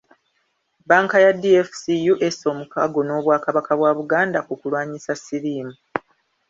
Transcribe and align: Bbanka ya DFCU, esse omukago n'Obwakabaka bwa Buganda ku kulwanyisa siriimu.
Bbanka 0.83 1.15
ya 1.25 1.31
DFCU, 1.41 2.13
esse 2.27 2.43
omukago 2.53 2.99
n'Obwakabaka 3.03 3.71
bwa 3.79 3.91
Buganda 3.97 4.39
ku 4.47 4.53
kulwanyisa 4.59 5.11
siriimu. 5.23 5.75